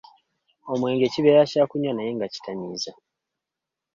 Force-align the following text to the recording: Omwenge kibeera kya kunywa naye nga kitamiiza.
Omwenge 0.71 1.07
kibeera 1.13 1.43
kya 1.51 1.63
kunywa 1.69 1.93
naye 1.93 2.11
nga 2.15 2.27
kitamiiza. 2.33 2.91